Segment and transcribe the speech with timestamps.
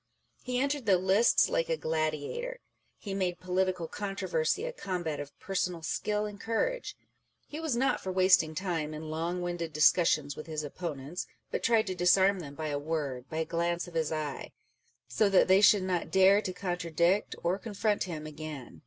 [0.41, 2.57] He entered the lists like a gladiator.
[2.97, 6.95] He made political controversy a combat of personal skill and courage.
[7.45, 11.61] He was not for wasting time in long winded discussions with his oppo nents, but
[11.61, 14.53] tried to disarm them by a word, by a glance of his eye,
[15.07, 18.79] so that they should not dare to contradict or con front him again.